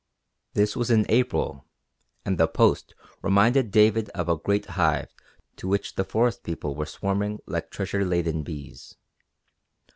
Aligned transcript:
This 0.55 0.75
was 0.75 0.89
in 0.89 1.05
April, 1.09 1.67
and 2.25 2.39
the 2.39 2.47
Post 2.47 2.95
reminded 3.21 3.69
David 3.69 4.09
of 4.15 4.27
a 4.29 4.35
great 4.35 4.65
hive 4.73 5.13
to 5.57 5.67
which 5.67 5.93
the 5.93 6.03
forest 6.03 6.41
people 6.41 6.73
were 6.73 6.87
swarming 6.87 7.37
like 7.45 7.69
treasure 7.69 8.03
laden 8.03 8.41
bees. 8.41 8.95